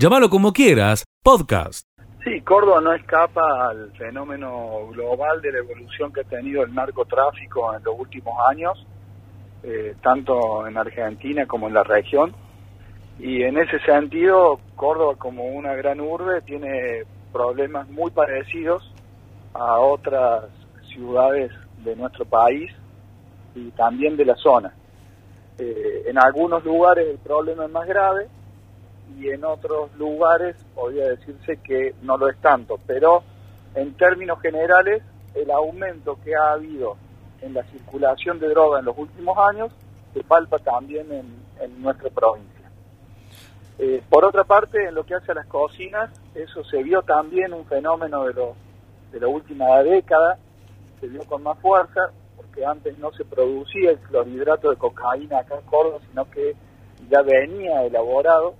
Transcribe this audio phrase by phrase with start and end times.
[0.00, 1.86] Llámalo como quieras, podcast.
[2.24, 7.74] Sí, Córdoba no escapa al fenómeno global de la evolución que ha tenido el narcotráfico
[7.74, 8.86] en los últimos años,
[9.62, 12.32] eh, tanto en Argentina como en la región.
[13.18, 18.90] Y en ese sentido, Córdoba como una gran urbe tiene problemas muy parecidos
[19.52, 20.44] a otras
[20.94, 21.52] ciudades
[21.84, 22.72] de nuestro país
[23.54, 24.72] y también de la zona.
[25.58, 28.28] Eh, en algunos lugares el problema es más grave
[29.18, 33.22] y en otros lugares podría decirse que no lo es tanto, pero
[33.74, 35.02] en términos generales
[35.34, 36.96] el aumento que ha habido
[37.40, 39.70] en la circulación de droga en los últimos años
[40.12, 42.70] se palpa también en, nuestra provincia.
[43.78, 47.52] Eh, por otra parte, en lo que hace a las cocinas, eso se vio también
[47.52, 48.54] un fenómeno de, lo,
[49.12, 50.38] de la última década,
[51.00, 55.56] se vio con más fuerza, porque antes no se producía el clorhidrato de cocaína acá
[55.56, 56.56] en Córdoba, sino que
[57.08, 58.54] ya venía elaborado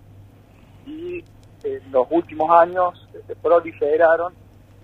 [0.91, 1.25] y
[1.63, 4.33] en los últimos años se proliferaron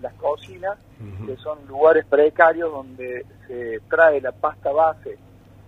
[0.01, 0.77] las cocinas,
[1.25, 5.17] que son lugares precarios donde se trae la pasta base,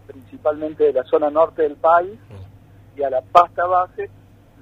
[0.07, 2.19] principalmente de la zona norte del país,
[2.95, 4.09] y a la pasta base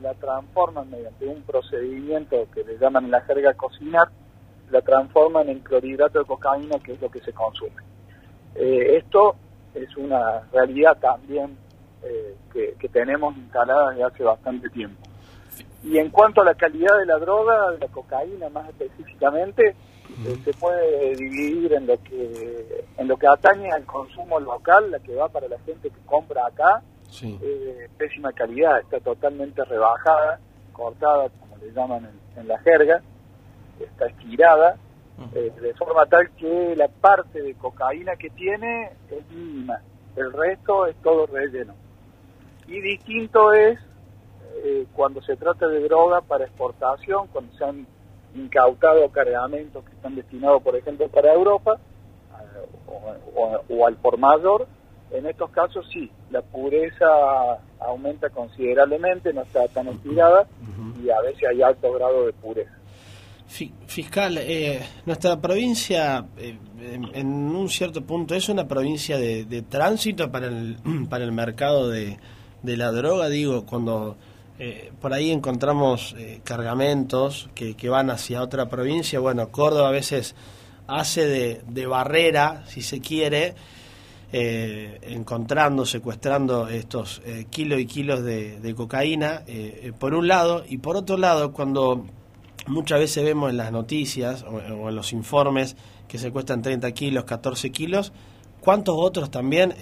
[0.02, 4.10] la transforman mediante un procedimiento que le llaman en la jerga cocinar,
[4.70, 7.82] la transforman en clorhidrato de cocaína, que es lo que se consume.
[8.56, 9.36] Eh, esto
[9.74, 11.58] es una realidad también
[12.04, 15.02] eh, que, que tenemos instalada desde hace bastante tiempo.
[15.84, 19.76] Y en cuanto a la calidad de la droga, de la cocaína más específicamente,
[20.26, 25.00] eh, se puede dividir en lo que en lo que atañe al consumo local, la
[25.00, 26.82] que va para la gente que compra acá,
[27.22, 30.40] eh, pésima calidad, está totalmente rebajada,
[30.74, 33.02] cortada, como le llaman en, la jerga,
[33.80, 34.78] está estirada,
[35.34, 39.82] eh, de forma tal que la parte de cocaína que tiene es mínima,
[40.16, 41.76] el resto es todo relleno.
[42.68, 43.80] Y distinto es
[44.64, 47.88] eh, cuando se trata de droga para exportación, cuando se han
[48.36, 51.80] incautado cargamentos que están destinados, por ejemplo, para Europa
[53.70, 54.68] o, al por mayor,
[55.12, 57.06] en estos casos sí, la pureza
[57.80, 60.48] aumenta considerablemente, no está tan estirada
[61.02, 62.72] y a veces hay alto grado de pureza.
[63.48, 66.58] Fiscal, eh, nuestra provincia eh,
[67.14, 70.78] en, un cierto punto es una provincia de, tránsito para el,
[71.10, 72.18] para el mercado de,
[72.62, 74.18] de la droga, digo, cuando
[74.60, 79.20] eh, por ahí encontramos eh, cargamentos que, van hacia otra provincia.
[79.20, 80.36] Bueno, Córdoba a veces
[80.88, 83.54] hace de, barrera, si se quiere,
[84.34, 89.44] eh, encontrando, secuestrando estos kilos y kilos de, cocaína,
[90.00, 92.06] por un lado, y por otro lado, cuando
[92.66, 95.76] muchas veces vemos en las noticias o, o en los informes
[96.08, 98.12] que secuestran 30 kilos, 14 kilos,
[98.60, 99.76] ¿cuántos otros también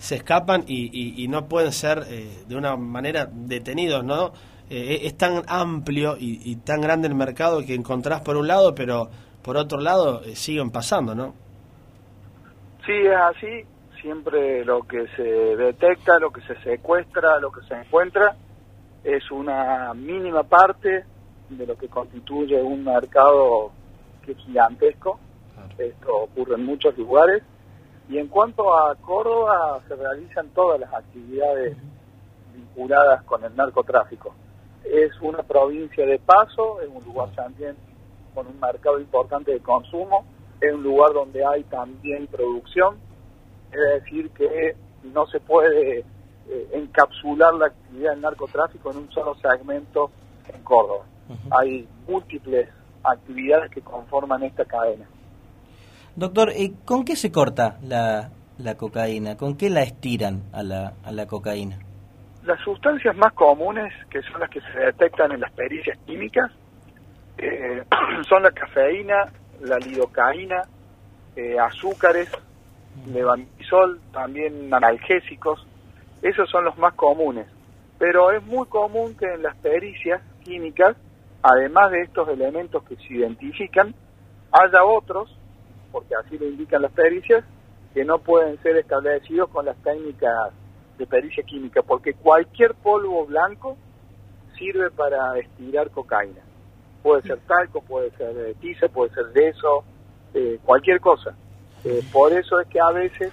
[0.00, 4.32] se escapan y, y, no pueden ser eh, de una manera detenidos, ¿no?
[4.70, 9.10] Eh, es tan amplio y, tan grande el mercado que encontrás por un lado, pero
[9.42, 11.34] por otro lado eh, siguen pasando, ¿no?
[12.86, 13.66] Sí, es así.
[14.00, 18.34] Siempre lo que se detecta, lo que se secuestra, lo que se encuentra,
[19.04, 21.04] es una mínima parte
[21.50, 23.70] de lo que constituye un mercado
[24.24, 25.20] que es gigantesco.
[25.76, 27.42] Esto ocurre en muchos lugares
[28.10, 31.76] y en cuanto a Córdoba, se realizan todas las actividades
[32.52, 34.34] vinculadas con el narcotráfico.
[34.84, 37.76] Es una provincia de paso, es un lugar también
[38.34, 40.24] con un mercado importante de consumo,
[40.60, 42.96] es un lugar donde hay también producción,
[43.70, 49.36] es decir, que no se puede eh, encapsular la actividad del narcotráfico en un solo
[49.36, 50.10] segmento
[50.52, 51.04] en Córdoba.
[51.52, 52.68] Hay múltiples
[53.04, 55.06] actividades que conforman esta cadena.
[56.16, 59.36] Doctor, ¿y ¿con qué se corta la, la cocaína?
[59.36, 61.78] ¿Con qué la estiran a la, a la cocaína?
[62.44, 66.50] Las sustancias más comunes, que son las que se detectan en las pericias químicas,
[67.38, 67.82] eh,
[68.28, 69.26] son la cafeína,
[69.60, 70.62] la lidocaína,
[71.36, 72.30] eh, azúcares,
[73.06, 75.66] levamisol, también analgésicos.
[76.22, 77.46] Esos son los más comunes.
[77.98, 80.96] Pero es muy común que en las pericias químicas,
[81.42, 83.94] además de estos elementos que se identifican,
[84.52, 85.39] haya otros
[85.92, 87.44] porque así lo indican las pericias,
[87.94, 90.52] que no pueden ser establecidos con las técnicas
[90.98, 93.76] de pericia química, porque cualquier polvo blanco
[94.56, 96.42] sirve para estirar cocaína.
[97.02, 99.84] Puede ser talco, puede ser de tiza, puede ser de eso,
[100.34, 101.34] eh, cualquier cosa.
[101.84, 103.32] Eh, por eso es que a veces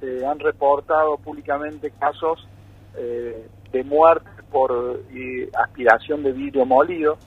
[0.00, 2.48] se han reportado públicamente casos
[2.96, 5.00] eh, de muerte por
[5.54, 7.18] aspiración de vidrio molido,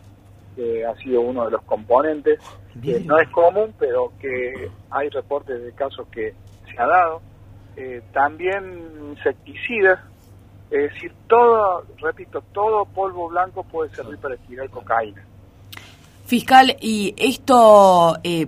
[0.57, 2.39] que ha sido uno de los componentes,
[2.81, 6.33] que no es común, pero que hay reportes de casos que
[6.65, 7.21] se ha dado.
[7.75, 8.63] Eh, también
[9.11, 9.99] insecticidas,
[10.71, 15.23] Es decir, todo, repito, todo polvo blanco puede servir para estirar cocaína.
[16.27, 18.47] Fiscal, ¿y esto, eh,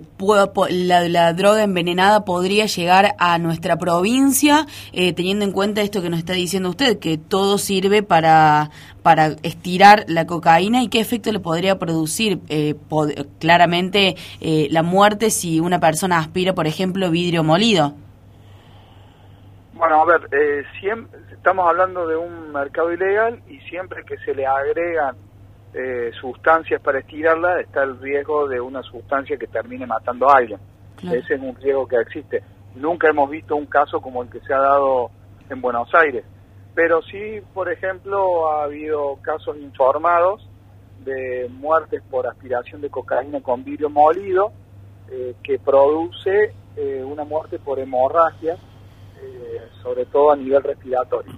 [0.68, 6.18] la, droga envenenada podría llegar a nuestra provincia, eh, teniendo en cuenta esto que nos
[6.18, 8.68] está diciendo usted, que todo sirve para,
[9.02, 12.74] para estirar la cocaína y qué efecto le podría producir eh,
[13.38, 17.94] claramente eh, la muerte si una persona aspira, por ejemplo, vidrio molido?
[19.72, 24.34] Bueno, a ver, eh, siempre, estamos hablando de un mercado ilegal y siempre que se
[24.34, 25.29] le agregan
[25.72, 30.58] eh, sustancias para estirarla, está el riesgo de una sustancia que termine matando a alguien.
[31.00, 32.42] Ese es un riesgo que existe.
[32.74, 35.10] Nunca hemos visto un caso como el que se ha dado
[35.48, 36.24] en Buenos Aires,
[36.74, 40.46] pero sí, por ejemplo, ha habido casos informados
[41.04, 44.52] de muertes por aspiración de cocaína con vidrio molido,
[45.08, 48.56] eh, que produce eh, una muerte por hemorragia,
[49.82, 51.32] sobre todo a nivel respiratorio.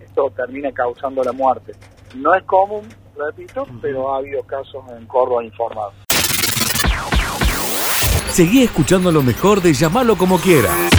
[0.00, 1.72] Esto termina causando la muerte.
[2.16, 2.82] No es común,
[3.16, 5.94] repito, pero ha habido casos en Córdoba informados.
[8.30, 10.90] Seguí escuchando lo mejor de llamarlo como quieras.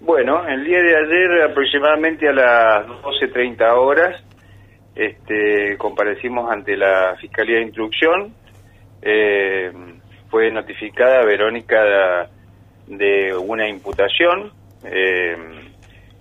[0.00, 4.22] Bueno, el día de ayer aproximadamente a las 12.30 horas
[4.98, 8.34] este, comparecimos ante la Fiscalía de Instrucción.
[9.00, 9.70] Eh,
[10.28, 12.28] fue notificada Verónica
[12.88, 14.52] de, una imputación.
[14.84, 15.36] Eh,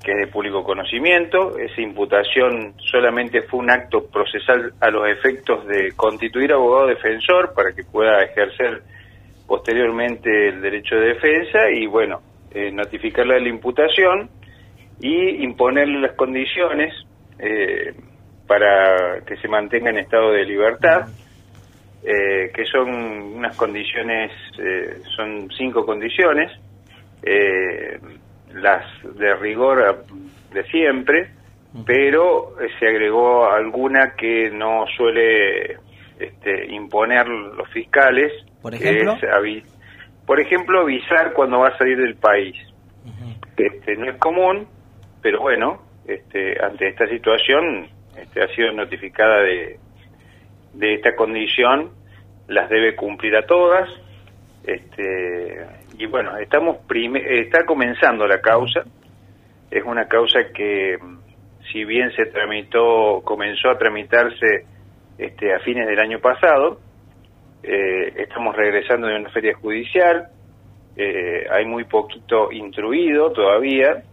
[0.03, 1.57] que es de público conocimiento.
[1.57, 7.73] Esa imputación solamente fue un acto procesal a los efectos de constituir abogado defensor para
[7.73, 8.81] que pueda ejercer
[9.47, 12.21] posteriormente el derecho de defensa y, bueno,
[12.51, 14.29] eh, notificarle la imputación
[14.99, 16.93] y imponerle las condiciones
[17.39, 17.93] eh,
[18.47, 21.07] para que se mantenga en estado de libertad.
[22.03, 24.31] Eh, que son unas condiciones,
[25.13, 26.49] son cinco condiciones,
[28.53, 28.85] las
[29.15, 30.05] de rigor
[30.53, 31.31] de siempre,
[31.85, 35.77] pero se agregó alguna que no suele
[36.19, 38.31] este, imponer los fiscales.
[38.61, 39.17] Por ejemplo.
[40.25, 42.55] por ejemplo, avisar cuando va a salir del país.
[43.57, 44.67] este, no es común,
[45.21, 49.79] pero bueno, este, ante esta situación este, ha sido notificada de,
[50.73, 51.91] de esta condición,
[52.47, 53.89] las debe cumplir a todas.
[54.63, 55.65] Este,
[55.97, 56.77] y bueno, estamos
[57.29, 58.83] está comenzando la causa.
[59.71, 60.97] Es una causa que,
[61.71, 64.65] si bien se tramitó, comenzó a tramitarse
[65.17, 66.79] este, a fines del año pasado,
[67.63, 70.27] eh, estamos regresando de una feria judicial.
[70.95, 74.03] Eh, hay muy poquito instruido todavía.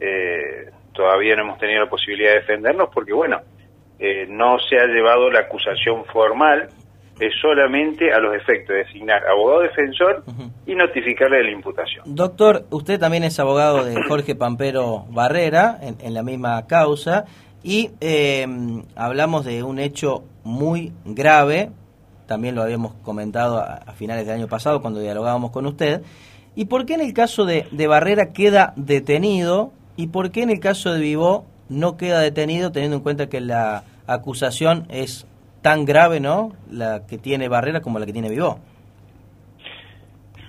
[0.00, 3.40] Eh, todavía no hemos tenido la posibilidad de defendernos porque, bueno,
[4.28, 6.68] no se ha llevado la acusación formal
[7.20, 10.24] es solamente a los efectos de designar abogado defensor
[10.66, 12.04] y notificarle de la imputación.
[12.06, 17.24] Doctor, usted también es abogado de Jorge Pampero Barrera en, la misma causa
[17.62, 18.46] y eh,
[18.94, 21.70] hablamos de un hecho muy grave,
[22.26, 26.02] también lo habíamos comentado a, finales del año pasado cuando dialogábamos con usted.
[26.54, 30.50] ¿Y por qué en el caso de, de Barrera queda detenido y por qué en
[30.50, 35.26] el caso de Vivó no queda detenido teniendo en cuenta que la acusación es
[35.62, 36.52] tan grave, ¿no?
[36.70, 38.58] La que tiene Barrera como la que tiene Vivó.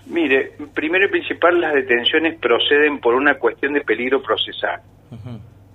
[0.08, 4.82] Mire, primero y principal, las detenciones proceden por una cuestión de peligro procesal.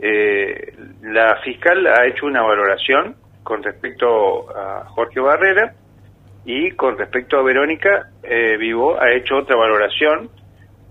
[0.01, 5.75] Eh, la fiscal ha hecho una valoración con respecto a Jorge Barrera
[6.45, 10.31] y con respecto a Verónica eh, Vivo ha hecho otra valoración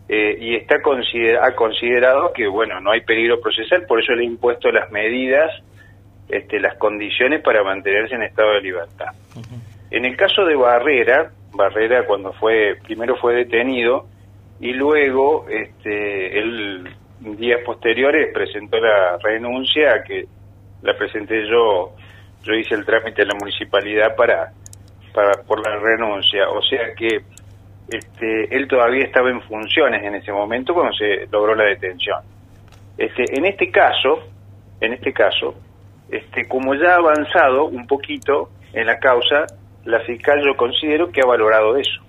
[0.07, 4.25] eh, y está ha considerado que bueno no hay peligro procesal, por eso le ha
[4.25, 5.51] impuesto las medidas
[6.29, 9.13] este, las condiciones para mantenerse en estado de libertad.
[9.91, 14.07] En el caso de Barrera, Barrera cuando fue, primero fue detenido
[14.59, 16.89] y luego, este, él
[17.19, 20.25] días posteriores presentó la renuncia que
[20.81, 21.93] la presenté yo,
[22.43, 24.51] yo hice el trámite en la municipalidad para,
[25.13, 27.21] para por la renuncia, o sea que
[27.89, 32.19] este, él todavía estaba en funciones en ese momento cuando se logró la detención.
[32.97, 34.27] Este, en este caso,
[34.81, 35.55] en este caso,
[36.10, 39.45] este, como ya ha avanzado un poquito en la causa,
[39.86, 42.01] la fiscal yo considero que ha valorado eso.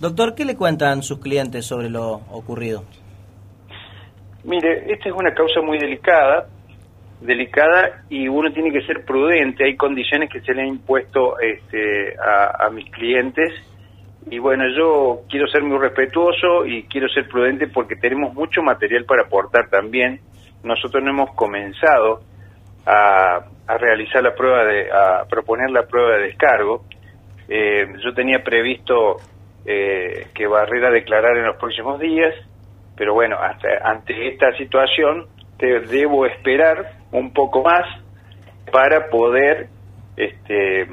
[0.00, 2.84] Doctor, ¿qué le cuentan sus clientes sobre lo ocurrido?
[4.44, 6.46] Mire, esta es una causa muy delicada,
[7.20, 9.64] delicada y uno tiene que ser prudente.
[9.64, 13.52] Hay condiciones que se le han impuesto este, a, a mis clientes
[14.28, 19.04] y bueno, yo quiero ser muy respetuoso y quiero ser prudente porque tenemos mucho material
[19.04, 20.20] para aportar también.
[20.64, 22.20] Nosotros no hemos comenzado
[22.86, 23.44] a,
[23.78, 26.84] realizar la prueba de, a proponer la prueba de descargo.
[27.48, 29.16] Eh, yo tenía previsto
[29.64, 32.34] eh, que Barrera declarara en los próximos días.
[32.96, 35.26] pero bueno, hasta ante esta situación
[35.58, 37.84] te debo esperar un poco más
[38.70, 39.68] para poder
[40.16, 40.86] este,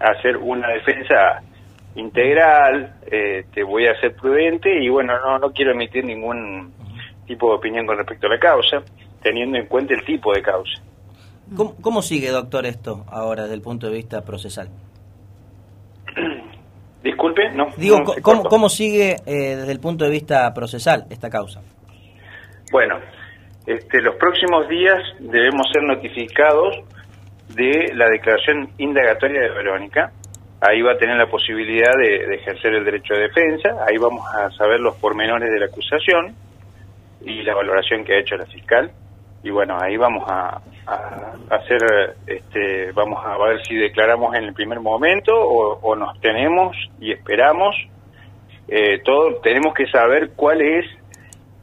[0.00, 1.42] hacer una defensa
[1.94, 6.72] integral, eh, te voy a ser prudente y bueno, no, no quiero emitir ningún
[7.26, 8.82] tipo de opinión con respecto a la causa,
[9.22, 10.82] teniendo en cuenta el tipo de causa.
[11.56, 14.68] ¿Cómo, cómo sigue, doctor, esto ahora desde el punto de vista procesal?
[17.02, 17.66] Disculpe, no.
[17.76, 21.60] Digo, no, ¿cómo, ¿cómo, sigue eh, desde el punto de vista procesal esta causa?
[22.70, 22.98] Bueno,
[23.66, 26.76] este, los próximos días debemos ser notificados
[27.48, 30.12] de la declaración indagatoria de Verónica.
[30.60, 33.84] Ahí va a tener la posibilidad de, de, ejercer el derecho de defensa.
[33.86, 36.34] Ahí vamos a saber los pormenores de la acusación
[37.20, 38.92] y la valoración que ha hecho la fiscal.
[39.42, 44.54] Y bueno, ahí vamos a, a hacer, este, vamos a ver si declaramos en el
[44.54, 47.74] primer momento o, o nos tenemos y esperamos.
[48.68, 50.86] Eh, todo tenemos que saber cuál es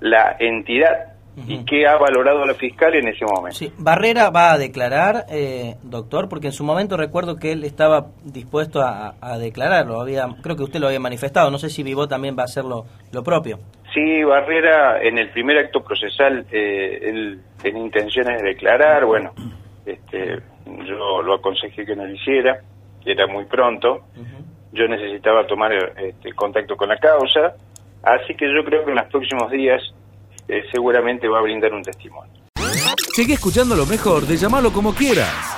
[0.02, 1.10] la entidad
[1.48, 3.58] y qué ha valorado la fiscal en ese momento.
[3.58, 3.72] Sí.
[3.78, 8.82] Barrera va a declarar, eh, doctor, porque en su momento recuerdo que él estaba dispuesto
[8.82, 10.02] a, a, declararlo.
[10.02, 11.50] Había, creo que usted lo había manifestado.
[11.50, 13.60] No sé si Vivó también va a hacer lo, lo propio.
[13.94, 19.06] Sí, Barrera en el primer acto procesal eh, él tenía intenciones de declarar.
[19.06, 19.34] Bueno,
[19.86, 20.40] este,
[20.86, 22.60] yo lo aconsejé que no lo hiciera,
[23.04, 24.06] que era muy pronto.
[24.16, 24.46] Uh -huh.
[24.74, 27.56] Yo necesitaba tomar este, contacto con la causa.
[28.04, 29.82] Así que yo creo que en los próximos días
[30.48, 32.34] eh, seguramente va a brindar un testimonio.
[33.14, 35.56] Sigue escuchando lo mejor de llamarlo como quieras.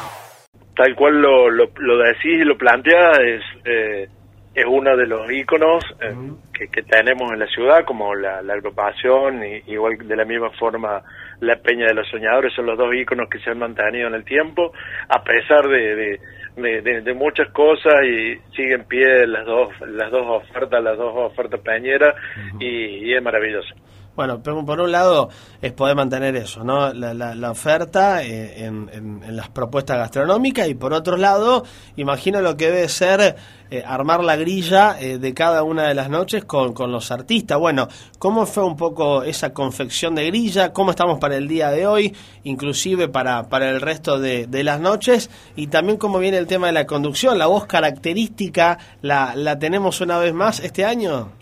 [0.75, 4.07] Tal cual lo, lo, lo decís y lo planteas, es, eh,
[4.53, 6.13] es uno de los íconos eh,
[6.53, 10.49] que, que, tenemos en la ciudad, como la, la agrupación, y, igual de la misma
[10.51, 11.01] forma
[11.39, 14.25] la Peña de los Soñadores, son los dos íconos que se han mantenido en el
[14.25, 14.73] tiempo,
[15.07, 16.19] a pesar de, de,
[16.57, 20.97] de, de, de muchas cosas, y sigue en pie las dos, las dos ofertas, las
[20.97, 22.61] dos ofertas peñeras, uh -huh.
[22.61, 23.73] y, y es maravilloso.
[24.21, 25.29] Bueno, por un lado
[25.63, 26.93] es poder mantener eso, ¿no?
[26.93, 31.63] La, la, la oferta eh, en, las propuestas gastronómicas y por otro lado,
[31.95, 33.35] imagino lo que debe ser
[33.71, 37.57] eh, armar la grilla eh, de cada una de las noches con, con los artistas.
[37.57, 37.87] Bueno,
[38.19, 40.71] ¿cómo fue un poco esa confección de grilla?
[40.71, 42.15] ¿Cómo estamos para el día de hoy?
[42.43, 46.67] Inclusive para, para el resto de, de las noches y también cómo viene el tema
[46.67, 51.40] de la conducción, la voz característica, ¿la, la tenemos una vez más este año?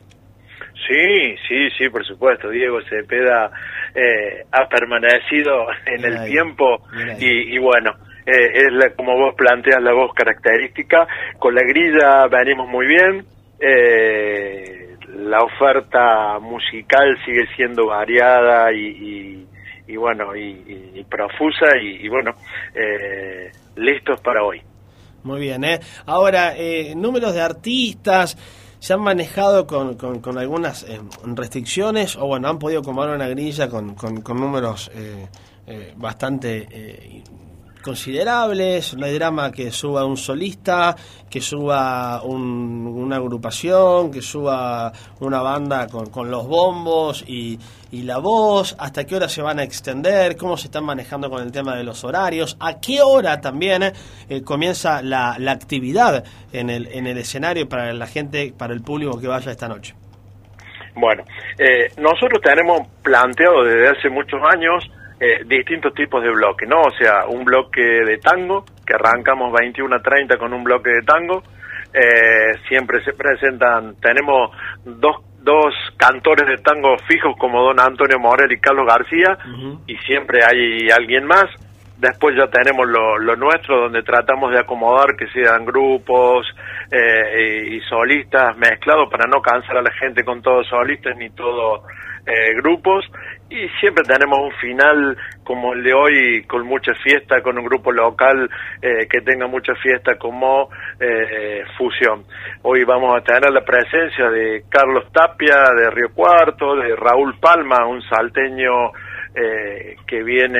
[0.89, 2.49] Sí, sí, sí, por supuesto.
[2.49, 3.51] Diego Cepeda
[3.93, 6.81] eh, ha permanecido en el ahí, tiempo
[7.19, 7.91] y, y, bueno,
[8.25, 11.07] eh, es la, como vos planteas la voz característica.
[11.37, 13.23] Con la grilla venimos muy bien.
[13.59, 19.47] Eh, la oferta musical sigue siendo variada y, y,
[19.89, 22.31] y bueno, y, profusa y, bueno,
[22.73, 24.61] eh, listos para hoy.
[25.23, 25.79] Muy bien, ¿eh?
[26.05, 28.37] Ahora, eh, números de artistas
[28.79, 31.01] se han manejado con, con, algunas eh,
[31.35, 35.27] restricciones o bueno, han podido comar una grilla con, con, con números eh,
[35.67, 37.23] eh, bastante eh,
[37.81, 40.95] considerables, no hay drama que suba un solista,
[41.29, 47.59] que suba un, una agrupación, que suba una banda con, con los bombos y,
[47.91, 51.41] y, la voz, hasta qué hora se van a extender, cómo se están manejando con
[51.41, 56.69] el tema de los horarios, a qué hora también eh, comienza la, la, actividad en
[56.69, 59.95] el, en el escenario para la gente, para el público que vaya esta noche.
[60.95, 61.23] Bueno,
[61.57, 66.81] eh, nosotros tenemos planteado desde hace muchos años eh, distintos tipos de bloques, ¿no?
[66.81, 71.01] O sea, un bloque de tango, que arrancamos 21 a 30 con un bloque de
[71.01, 71.43] tango,
[71.93, 74.51] eh, siempre se presentan, tenemos
[74.85, 79.79] dos, dos cantores de tango fijos como don Antonio Morel y Carlos García, uh -huh.
[79.87, 81.45] y siempre hay alguien más,
[81.97, 86.47] después ya tenemos lo, lo, nuestro donde tratamos de acomodar que sean grupos
[86.91, 91.29] eh, y, y, solistas mezclados para no cansar a la gente con todos solistas ni
[91.31, 91.81] todos
[92.25, 93.05] eh, grupos
[93.49, 97.91] y siempre tenemos un final como el de hoy con mucha fiesta con un grupo
[97.91, 98.49] local
[98.81, 102.23] eh, que tenga mucha fiesta como eh, fusión
[102.61, 107.87] hoy vamos a tener la presencia de Carlos Tapia de Río Cuarto de Raúl Palma
[107.87, 108.91] un salteño
[109.35, 110.59] eh, que viene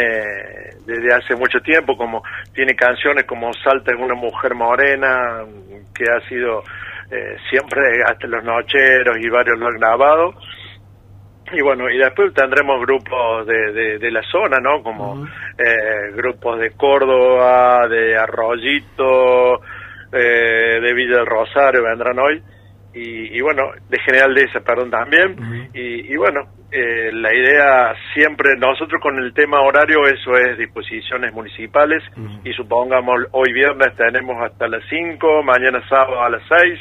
[0.85, 2.21] desde hace mucho tiempo, como
[2.53, 5.43] tiene canciones como Salta es una mujer morena,
[5.93, 6.63] que ha sido
[7.11, 10.33] eh, siempre hasta los nocheros y varios lo han grabado.
[11.51, 14.83] Y bueno, y después tendremos grupos de, de, de la zona, ¿no?
[14.83, 15.29] Como uh -huh.
[15.57, 19.61] eh, grupos de Córdoba, de Arroyito,
[20.11, 22.41] eh, de Villa del Rosario vendrán hoy.
[22.93, 25.31] Y, y, bueno, de General de esa, perdón, también.
[25.31, 25.69] Uh -huh.
[25.73, 26.41] y, y, bueno,
[26.71, 32.41] eh, la idea siempre, nosotros con el tema horario, eso es disposiciones municipales, uh -huh.
[32.43, 36.79] y supongamos hoy viernes tenemos hasta las 5, mañana sábado a las 6,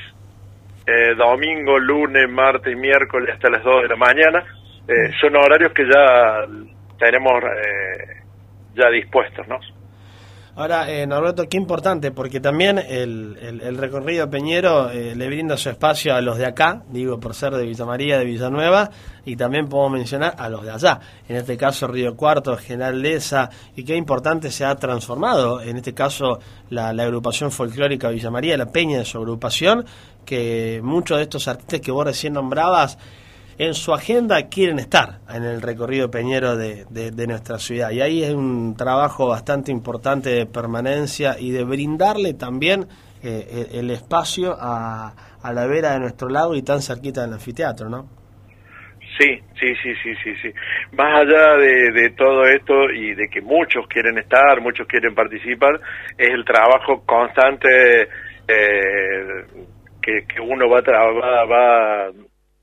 [0.87, 4.45] eh, domingo, lunes, martes y miércoles hasta las 2 de la mañana,
[4.89, 6.47] eh, son horarios que ya
[6.99, 8.23] tenemos eh,
[8.75, 9.59] ya dispuestos, ¿no?
[10.59, 15.71] Ahora, eh, Norberto, qué importante, porque también el, el, recorrido Peñero eh, le brinda su
[15.71, 18.91] espacio a los de acá, digo por ser de Villa María, de Villanueva,
[19.25, 23.51] y también puedo mencionar a los de allá, en este caso Río Cuarto, General Leza,
[23.77, 26.41] y qué importante se ha transformado, en este caso
[26.71, 29.87] la, la agrupación folclórica Villa María, la peña de su agrupación,
[30.27, 32.99] que muchos de estos artistas que vos recién nombrabas,
[33.59, 37.91] en su agenda quieren estar en el recorrido peñero de, nuestra ciudad.
[37.91, 42.87] Y ahí es un trabajo bastante importante de permanencia y de brindarle también
[43.23, 45.13] eh, el, espacio a,
[45.53, 48.09] la vera de nuestro lago y tan cerquita del anfiteatro, ¿no?
[49.19, 50.53] Sí, sí, sí, sí, sí, sí.
[50.93, 55.81] Más allá de, todo esto y de que muchos quieren estar, muchos quieren participar,
[56.17, 58.03] es el trabajo constante
[58.47, 59.45] eh,
[60.01, 62.13] que, que, uno va, va, va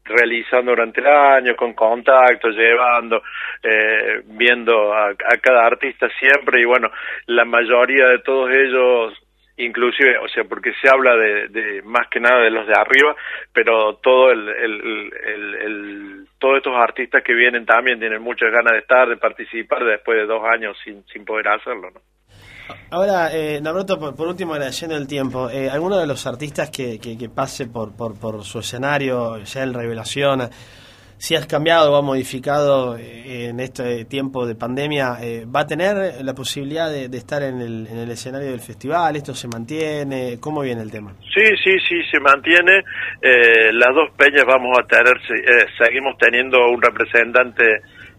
[0.06, 3.24] realizando durante el año, con contacto, llevando,
[3.62, 6.92] eh, viendo a, cada artista siempre y bueno,
[7.26, 9.14] la mayoría de todos ellos,
[9.58, 13.16] inclusive, o sea, porque se habla de, más que nada de los de arriba,
[13.52, 18.80] pero todo el, el, el, todos estos artistas que vienen también tienen muchas ganas de
[18.80, 22.15] estar, de participar después de dos años sin, sin poder hacerlo, ¿no?
[22.90, 23.62] Ahora, eh,
[24.16, 28.60] por, último, agradeciendo el tiempo, eh, ¿alguno de los artistas que, pase por, por, su
[28.60, 30.50] escenario, ya en Revelación,
[31.18, 35.68] si has cambiado o ha modificado eh, en este tiempo de pandemia, eh, ¿va a
[35.68, 39.16] tener la posibilidad de, estar en el, en el, escenario del festival?
[39.16, 40.38] ¿Esto se mantiene?
[40.40, 41.14] ¿Cómo viene el tema?
[41.34, 42.84] Sí, sí, sí, se mantiene.
[43.74, 45.20] las dos peñas vamos a tener,
[45.78, 47.64] seguimos teniendo un representante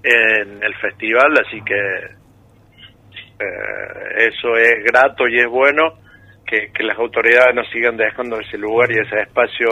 [0.03, 2.26] en el festival, así que
[3.39, 6.07] eh, eso es grato y es bueno
[6.47, 9.69] que, las autoridades nos sigan dejando ese lugar y ese espacio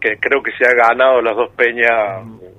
[0.00, 1.90] que creo que se ha ganado las dos peñas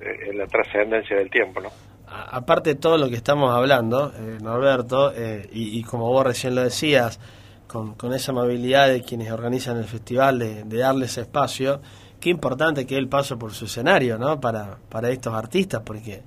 [0.02, 1.70] eh, en la trascendencia del tiempo, ¿no?
[2.06, 6.64] Aparte de todo lo que estamos hablando, eh, Norberto, eh, y, como vos recién lo
[6.64, 7.20] decías,
[7.68, 11.80] con, esa amabilidad de quienes organizan el festival, de, de darle ese espacio,
[12.20, 14.40] qué importante que es el paso por su escenario, ¿no?
[14.40, 16.22] Para, para estos artistas, porque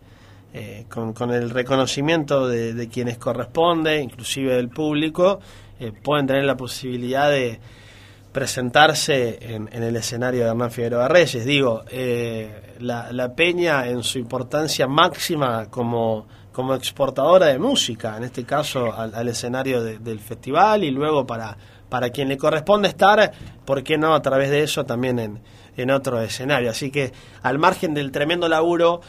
[0.55, 5.39] eh, con, el reconocimiento de, quienes corresponde, inclusive del público,
[5.79, 7.59] eh, pueden tener la posibilidad de
[8.31, 11.43] presentarse en, el escenario de Hernán Figueroa Reyes.
[11.43, 18.43] Digo, eh, la, Peña en su importancia máxima como, como exportadora de música, en este
[18.43, 21.57] caso al, escenario del festival y luego para,
[21.89, 23.31] para quien le corresponde estar,
[23.65, 25.39] ¿por qué no a través de eso también en,
[25.77, 26.69] en otro escenario?
[26.69, 27.11] Así que
[27.41, 29.01] al margen del tremendo laburo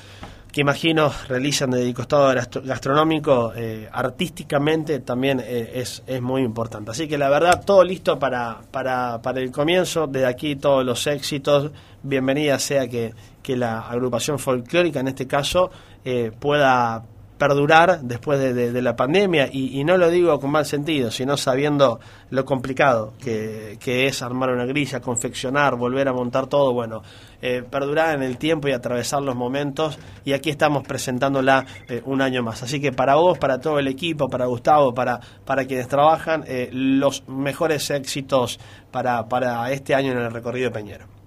[0.54, 6.92] que imagino realizan de costado gastronómico, eh, artísticamente también eh, es, es muy importante.
[6.92, 11.08] Así que la verdad, todo listo para, para, para el comienzo, desde aquí todos los
[11.08, 11.72] éxitos,
[12.04, 13.12] bienvenida sea que,
[13.42, 15.72] que la agrupación folclórica en este caso
[16.04, 17.02] eh, pueda
[17.38, 22.44] perdurar después de, la pandemia y, no lo digo con mal sentido, sino sabiendo lo
[22.44, 27.02] complicado que, es armar una grilla, confeccionar, volver a montar todo, bueno,
[27.42, 32.22] eh, perdurar en el tiempo y atravesar los momentos y aquí estamos presentándola eh, un
[32.22, 32.62] año más.
[32.62, 36.70] Así que para vos, para todo el equipo, para Gustavo, para, para quienes trabajan, eh,
[36.72, 38.58] los mejores éxitos
[38.90, 41.23] para, para este año en el recorrido Peñero.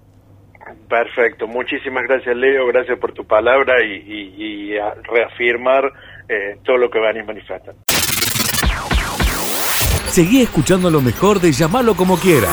[0.88, 5.92] Perfecto, muchísimas gracias Leo, gracias por tu palabra y, a reafirmar
[6.28, 7.74] eh, todo lo que van a manifestar.
[10.08, 12.48] Seguí escuchando lo mejor de llamarlo como quiera.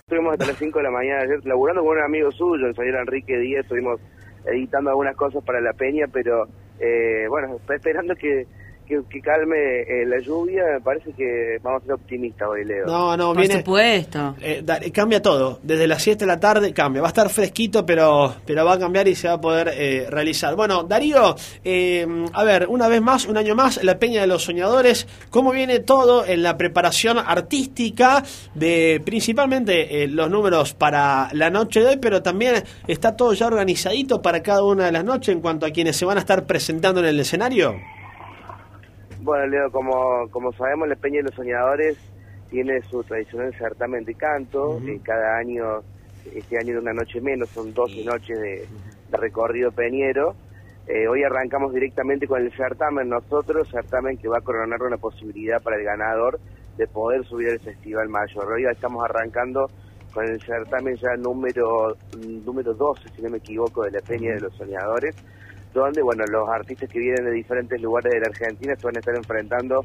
[0.00, 2.96] Estuvimos hasta las 5 de la mañana ayer laburando con un amigo suyo, el señor
[2.96, 4.00] Enrique Díez, estuvimos
[4.44, 6.46] editando algunas cosas para la peña, pero
[6.78, 8.46] eh, bueno, esperando que
[8.86, 12.86] que, calme eh, la lluvia, me parece que vamos a ser optimistas hoy, Leo.
[12.86, 14.36] No, no, Por supuesto.
[14.40, 15.60] Eh, cambia todo.
[15.62, 17.02] Desde las 7 de la tarde cambia.
[17.02, 20.06] Va a estar fresquito, pero, pero va a cambiar y se va a poder eh,
[20.10, 20.54] realizar.
[20.56, 21.34] Bueno, Darío,
[22.34, 25.06] a ver, una vez más, un año más, la Peña de los Soñadores.
[25.30, 28.22] ¿Cómo viene todo en la preparación artística
[28.54, 34.20] de principalmente los números para la noche de hoy, pero también está todo ya organizadito
[34.22, 37.00] para cada una de las noches en cuanto a quienes se van a estar presentando
[37.00, 37.76] en el escenario?
[39.22, 41.96] Bueno, Leo, como, como sabemos, la Peña de los Soñadores
[42.50, 44.80] tiene su tradicional certamen de canto.
[44.84, 45.82] y cada año,
[46.34, 48.66] este año de una noche menos, son 12 noches de,
[49.12, 50.34] recorrido peñero.
[50.88, 55.62] Eh, hoy arrancamos directamente con el certamen nosotros, certamen que va a coronar una posibilidad
[55.62, 56.40] para el ganador
[56.76, 58.50] de poder subir al Festival Mayor.
[58.50, 59.70] Hoy estamos arrancando
[60.12, 61.96] con el certamen ya número,
[62.44, 65.14] número 12, si no me equivoco, de la Peña de los Soñadores
[65.72, 69.00] donde bueno los artistas que vienen de diferentes lugares de la Argentina se van a
[69.00, 69.82] estar enfrentando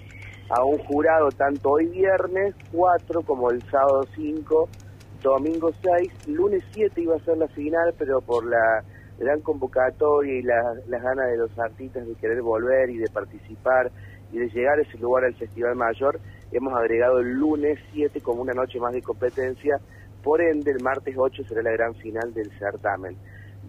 [0.49, 4.69] a un jurado tanto hoy viernes 4 como el sábado 5,
[5.21, 8.83] domingo 6, lunes 7 iba a ser la final, pero por la
[9.19, 13.91] gran convocatoria y las ganas de los artistas de querer volver y de participar
[14.31, 16.19] y de llegar a ese lugar al Festival Mayor,
[16.51, 19.79] hemos agregado el lunes 7 como una noche más de competencia,
[20.23, 23.17] por ende el martes 8 será la gran final del certamen.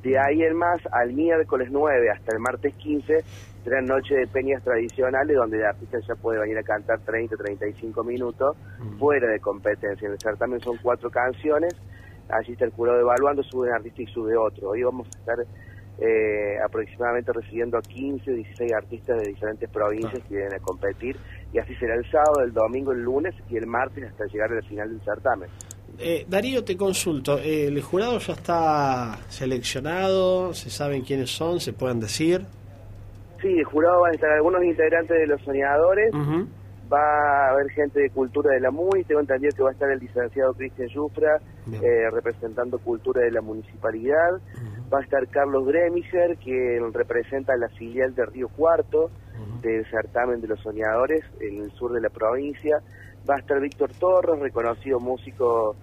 [0.03, 3.25] De ahí en más, al miércoles 9 hasta el martes 15,
[3.65, 8.05] será noche de peñas tradicionales donde el artista ya puede venir a cantar 30, 35
[8.05, 8.57] minutos
[8.99, 10.07] fuera de competencia.
[10.07, 11.75] En el certamen son cuatro canciones,
[12.29, 14.71] allí está el jurado evaluando, sube un artista y sube otro.
[14.71, 15.39] Hoy vamos a estar
[16.01, 21.17] eh, aproximadamente recibiendo a 15 o 16 artistas de diferentes provincias que vienen a competir
[21.53, 24.63] y así será el sábado, el domingo, el lunes y el martes hasta llegar al
[24.63, 25.51] final del certamen.
[26.01, 30.55] Eh, Darío, te consulto, eh, ¿el jurado ya está seleccionado?
[30.55, 31.59] ¿Se saben quiénes son?
[31.59, 32.43] ¿Se pueden decir?
[33.43, 36.13] Sí, el jurado van a estar algunos integrantes de los soñadores,
[36.93, 39.91] va a haber gente de cultura de la MUNI, tengo entendido que va a estar
[39.91, 41.41] el licenciado Cristian Yufra
[41.73, 44.41] eh, representando cultura de la municipalidad,
[44.93, 49.11] va a estar Carlos Gremiger, que representa la filial de Río Cuarto
[49.63, 52.81] del certamen de los soñadores en el sur de la provincia,
[53.29, 55.77] va a estar Víctor Torres, reconocido músico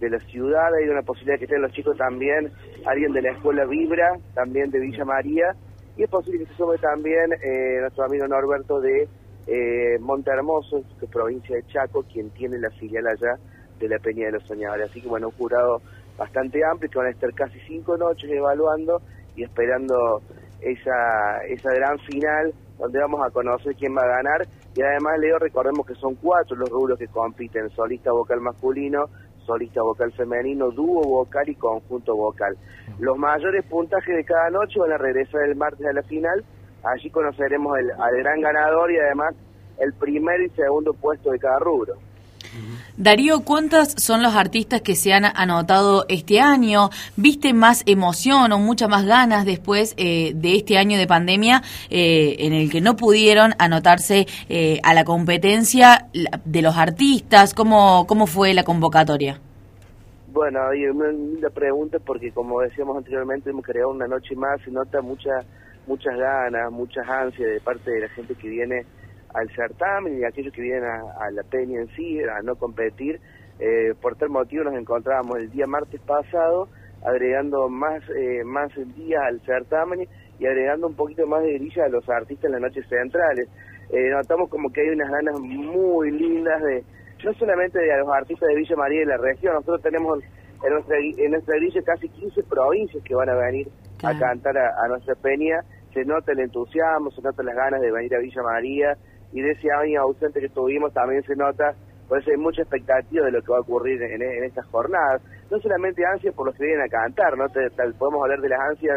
[0.00, 2.50] de la ciudad, hay una posibilidad que estén los chicos también,
[2.86, 5.54] alguien de la escuela Vibra, también de Villa María,
[5.96, 9.06] y es posible que se sume también eh, nuestro amigo Norberto de
[9.46, 13.36] eh, Monte Hermoso, que es provincia de Chaco, quien tiene la filial allá
[13.78, 14.90] de la Peña de los Soñadores.
[14.90, 15.82] Así que bueno, un jurado
[16.16, 19.00] bastante amplio que van a estar casi cinco noches evaluando
[19.36, 20.22] y esperando
[20.60, 24.46] esa, esa gran final donde vamos a conocer quién va a ganar.
[24.74, 29.06] Y además, Leo, recordemos que son cuatro los rubros que compiten, solista vocal masculino,
[29.50, 32.56] solista vocal femenino, dúo vocal y conjunto vocal.
[33.00, 36.44] Los mayores puntajes de cada noche van a regresar el martes a la final,
[36.84, 39.34] allí conoceremos el, al gran ganador y además
[39.78, 41.94] el primer y segundo puesto de cada rubro.
[43.00, 46.90] Darío, ¿cuántas son los artistas que se han anotado este año?
[47.16, 52.36] ¿Viste más emoción o muchas más ganas después eh, de este año de pandemia eh,
[52.40, 56.08] en el que no pudieron anotarse eh, a la competencia
[56.44, 57.54] de los artistas?
[57.54, 59.40] ¿Cómo, cómo fue la convocatoria?
[60.30, 65.42] Bueno, linda pregunta porque como decíamos anteriormente hemos creado una noche más, se nota mucha,
[65.86, 68.84] muchas ganas, muchas ansias de parte de la gente que viene
[69.34, 73.20] al certamen y aquellos que vienen a, la peña en sí, a no competir.
[73.58, 76.68] Eh, por tal motivo nos encontrábamos el día martes pasado
[77.04, 80.06] agregando más, eh, más días al certamen
[80.38, 83.48] y agregando un poquito más de grilla a los artistas en las noches centrales.
[83.90, 86.84] Eh, notamos como que hay unas ganas muy lindas de,
[87.24, 90.20] no solamente de los artistas de Villa María y la región, nosotros tenemos
[90.62, 93.68] en nuestra, en nuestra grilla casi 15 provincias que van a venir
[94.02, 95.60] a cantar a, a nuestra peña,
[95.92, 98.96] se nota el entusiasmo, se nota las ganas de venir a Villa María,
[99.32, 101.74] y de ese año ausente que tuvimos también se nota,
[102.08, 105.22] por eso hay mucha expectativa de lo que va a ocurrir en, estas jornadas.
[105.50, 108.96] No solamente ansias por los que vienen a cantar, no podemos hablar de las ansias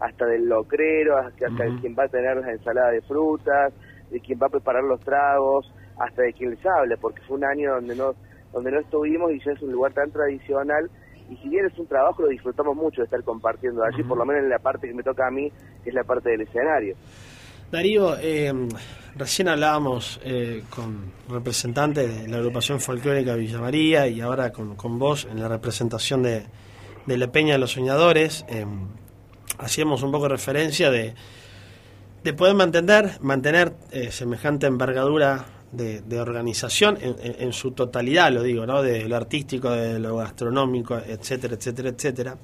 [0.00, 3.72] hasta del locrero, hasta, de quien va a tener las ensaladas de frutas,
[4.10, 7.44] de quien va a preparar los tragos, hasta de quien les hable, porque fue un
[7.44, 8.12] año donde no,
[8.52, 10.90] donde no estuvimos y ya es un lugar tan tradicional
[11.30, 14.26] y si bien es un trabajo lo disfrutamos mucho de estar compartiendo allí, por lo
[14.26, 15.50] menos en la parte que me toca a mí,
[15.82, 16.96] que es la parte del escenario.
[17.70, 18.52] Darío, eh,
[19.16, 24.98] recién hablábamos eh, con representantes de la agrupación folclórica Villa María y ahora con, con
[24.98, 26.44] vos en la representación de,
[27.06, 28.44] de la Peña de los Soñadores.
[28.48, 28.66] Eh,
[29.58, 31.14] hacíamos un poco referencia de,
[32.22, 33.74] de poder mantener, mantener
[34.10, 38.82] semejante envergadura de, organización en, en, su totalidad, lo digo, ¿no?
[38.82, 42.38] de lo artístico, de lo gastronómico, etcétera, etcétera, etcétera.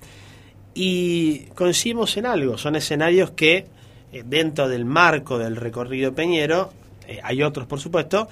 [0.75, 3.67] Y coincidimos en algo, son escenarios que
[4.13, 6.71] eh, dentro del marco del recorrido Peñero,
[7.07, 8.29] eh, hay otros por supuesto,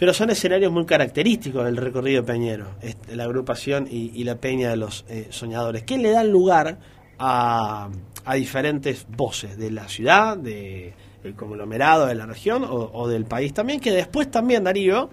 [0.00, 2.68] pero son escenarios muy característicos del recorrido Peñero,
[3.12, 6.78] la agrupación y, la peña de los eh, soñadores, que le dan lugar
[7.18, 7.90] a,
[8.34, 10.94] diferentes voces de la ciudad, del
[11.36, 15.10] conglomerado, de la región o, del país también, que después también, Darío,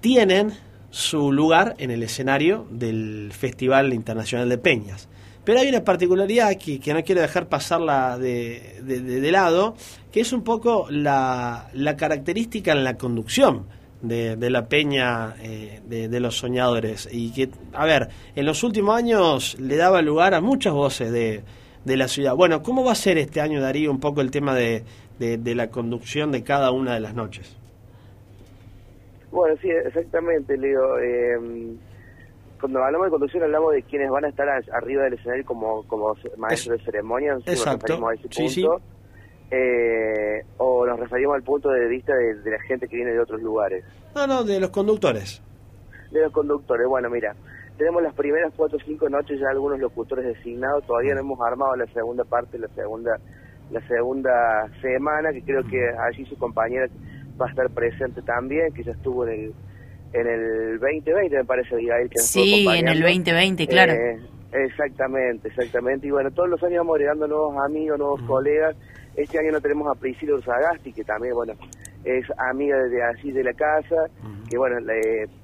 [0.00, 0.52] tienen
[0.90, 5.08] su lugar en el escenario del Festival Internacional de Peñas.
[5.44, 9.74] Pero hay una particularidad aquí que no quiero dejar pasarla de, de, lado,
[10.10, 13.66] que es un poco la, la característica en la conducción
[14.00, 17.08] de, de la peña eh, de, los soñadores.
[17.12, 21.42] Y que, a ver, en los últimos años le daba lugar a muchas voces de,
[21.84, 22.34] de la ciudad.
[22.34, 24.84] Bueno, ¿cómo va a ser este año, Darío, un poco el tema de,
[25.18, 27.54] de la conducción de cada una de las noches?
[29.30, 30.98] Bueno, sí, exactamente, Leo.
[31.00, 31.76] Eh,
[32.60, 36.14] cuando hablamos de conducción hablamos de quienes van a estar arriba del escenario como, como
[36.36, 37.98] maestros de ceremonia, Exacto.
[37.98, 38.80] nos a ese punto.
[39.50, 43.40] Eh, o nos referimos al punto de vista de, la gente que viene de otros
[43.40, 43.84] lugares.
[44.14, 45.42] No, no, de los conductores.
[46.10, 47.34] De los conductores, bueno, mira,
[47.76, 51.76] tenemos las primeras cuatro o cinco noches ya algunos locutores designados, todavía no hemos armado
[51.76, 53.18] la segunda parte, la segunda
[53.70, 56.86] la segunda semana, que creo que allí su compañera
[57.40, 59.54] va a estar presente también, que ya estuvo en el
[60.14, 63.92] en el 2020 me parece Abigail que Sí, en el 2020, claro.
[63.92, 64.20] Eh,
[64.52, 66.06] exactamente, exactamente.
[66.06, 68.76] Y bueno, todos los años vamos agregando nuevos amigos, nuevos colegas.
[69.16, 71.54] Este año no tenemos a Priscila Ursagasti, que también, bueno,
[72.04, 73.96] es amiga desde allí de la casa,
[74.48, 74.76] que bueno,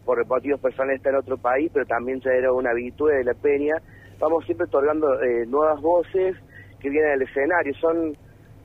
[0.04, 3.34] por motivos personales está en otro país, pero también ya era una habitué de la
[3.34, 3.74] peña.
[4.20, 6.36] Vamos siempre otorgando eh, nuevas voces
[6.80, 7.74] que vienen del escenario.
[7.74, 8.16] Son,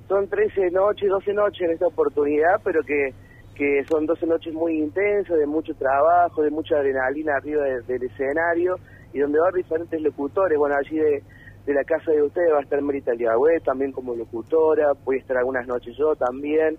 [0.08, 3.13] son 13 noches, 12 noches en esta oportunidad, pero que,
[3.56, 8.76] que son 12 noches muy intensas, de mucho trabajo, de mucha adrenalina arriba del escenario,
[9.13, 10.58] y donde va diferentes locutores.
[10.58, 11.24] Bueno, allí de,
[11.65, 15.20] de la casa de ustedes va a estar Merita Liagüe también como locutora, voy a
[15.20, 16.78] estar algunas noches yo también.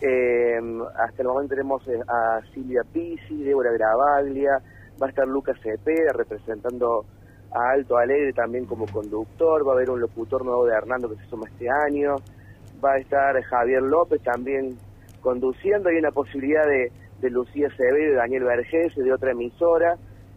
[0.00, 0.58] Eh,
[0.96, 4.58] hasta el momento tenemos eh, a Silvia Pisi, Débora Gravaglia,
[5.00, 7.04] va a estar Lucas Cepeda representando
[7.52, 11.16] a Alto Alegre también como conductor, va a haber un locutor nuevo de Hernando que
[11.16, 12.16] se suma este año,
[12.84, 14.76] va a estar Javier López también
[15.24, 19.96] conduciendo, hay una posibilidad de, de Lucía Acevedo y Daniel Vergés de otra emisora,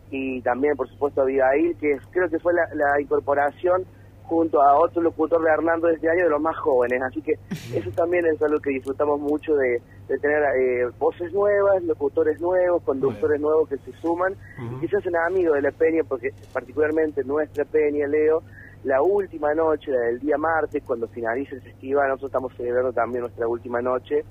[0.10, 3.86] y también por supuesto Abigail, que creo que fue la, la incorporación
[4.28, 7.02] junto a otro locutor de Hernando de este año de los más jóvenes.
[7.02, 7.34] Así que
[7.74, 13.40] eso también es algo que disfrutamos mucho de, tener eh, voces nuevas, locutores nuevos, conductores
[13.42, 14.36] nuevos que se suman
[14.78, 18.44] y que se hacen amigos de la peña, porque particularmente nuestra peña, Leo,
[18.84, 23.22] la última noche, la del día martes, cuando finaliza el festival, nosotros estamos celebrando también
[23.22, 24.24] nuestra última noche.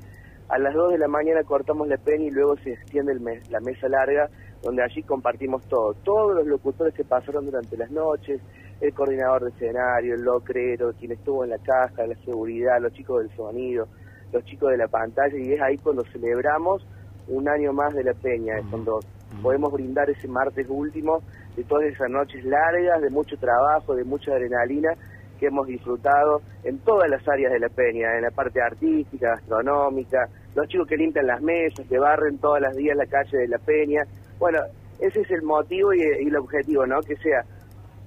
[0.48, 3.60] A las 2 de la mañana cortamos la peña y luego se extiende el la
[3.60, 4.28] mesa larga,
[4.62, 5.94] donde allí compartimos todo.
[6.04, 8.40] Todos los locutores que pasaron durante las noches,
[8.80, 13.22] el coordinador de escenario, el locrero, quien estuvo en la caja, la seguridad, los chicos
[13.22, 13.88] del sonido,
[14.32, 16.86] los chicos de la pantalla, y es ahí cuando celebramos
[17.26, 19.00] un año más de la peña, es cuando
[19.42, 21.22] podemos brindar ese martes último
[21.56, 24.90] de todas esas noches largas, de mucho trabajo, de mucha adrenalina
[25.36, 30.28] que hemos disfrutado en todas las áreas de la peña, en la parte artística, gastronómica,
[30.54, 33.58] los chicos que limpian las mesas, que barren todas las días la calle de la
[33.58, 34.02] peña.
[34.38, 34.58] Bueno,
[35.00, 37.00] ese es el motivo y, y el objetivo, ¿no?
[37.00, 37.44] Que sea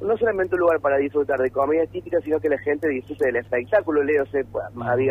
[0.01, 3.37] no solamente un lugar para disfrutar de comida típica, sino que la gente disfrute del
[3.37, 4.03] espectáculo.
[4.03, 4.45] Leo, se,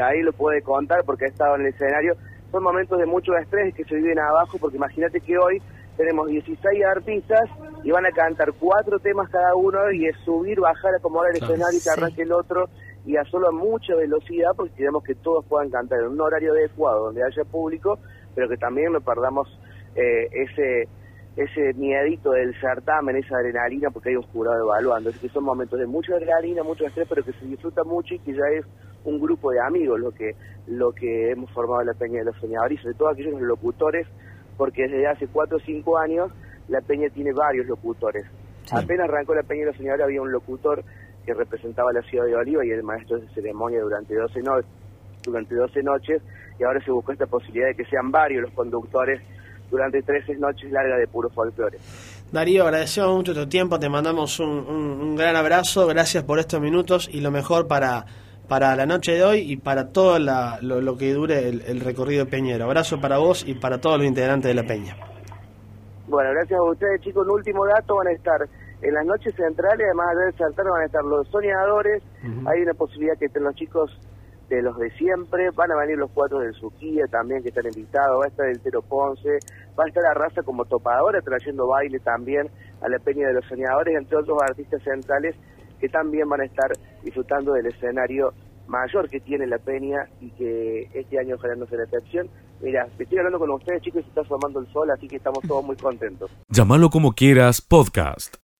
[0.03, 2.15] ahí lo puede contar porque ha estado en el escenario.
[2.51, 5.61] Son momentos de mucho estrés que se viven abajo, porque imagínate que hoy
[5.97, 7.51] tenemos 16 artistas
[7.89, 11.79] y van a cantar cuatro temas cada uno y es subir, bajar, acomodar el escenario
[11.79, 12.69] y que arranque el otro
[13.07, 16.53] y a solo a mucha velocidad porque queremos que todos puedan cantar en un horario
[16.53, 17.99] adecuado donde haya público,
[18.35, 19.49] pero que también no perdamos
[19.95, 20.87] eh, ese
[21.35, 25.09] ese miedito del certamen, esa adrenalina, porque hay un jurado evaluando.
[25.09, 28.19] Es que son momentos de mucha adrenalina, mucho estrés, pero que se disfruta mucho y
[28.19, 28.67] que ya es
[29.05, 30.35] un grupo de amigos lo que
[30.67, 34.07] lo que hemos formado en la Peña de los Soñadores, y sobre todo aquellos locutores,
[34.59, 36.31] porque desde hace cuatro o cinco años
[36.69, 38.25] la Peña tiene varios locutores.
[38.71, 40.85] Apenas arrancó la Peña de los Soñadores había un locutor
[41.25, 44.53] que representaba la ciudad de Oliva y el maestro de ceremonia durante 12, no
[45.25, 46.23] durante 12 noches,
[46.59, 49.21] y ahora se buscó esta posibilidad de que sean varios los conductores
[49.71, 51.79] durante 13 noches largas de puro folclore.
[52.33, 57.21] Darío, agradecemos mucho tu tiempo, te mandamos un, gran abrazo, gracias por estos minutos y
[57.21, 58.05] lo mejor para,
[58.49, 62.65] para la noche de hoy y para todo lo, que dure el, recorrido Peñero.
[62.65, 64.97] Abrazo para vos y para todos los integrantes de la Peña.
[66.09, 67.27] Bueno, gracias a ustedes chicos.
[67.27, 68.49] Un último dato, van a estar
[68.81, 72.03] en las noches centrales, además del saltar, van a estar los soñadores.
[72.47, 73.91] Hay una posibilidad que estén los chicos
[74.49, 78.19] de los de siempre, van a venir los cuatro del Suquía también que están invitados,
[78.19, 79.39] va a estar el Tero Ponce,
[79.79, 82.49] va a estar la raza como topadora trayendo baile también
[82.81, 85.37] a la Peña de los Soñadores, entre otros artistas centrales
[85.79, 88.33] que también van a estar disfrutando del escenario
[88.67, 92.31] mayor que tiene la Peña y que este año ojalá no sea la excepción.
[92.61, 95.41] Mira, estoy hablando con ustedes chicos y se está formando el sol, así que estamos
[95.47, 96.31] todos muy contentos.
[96.49, 98.37] Llámalo como quieras, podcast.